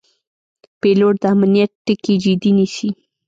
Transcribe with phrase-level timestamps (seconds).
[0.81, 2.89] پیلوټ د امنیت ټکي جدي نیسي.